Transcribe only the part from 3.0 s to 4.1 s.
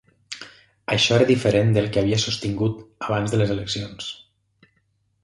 abans de les eleccions.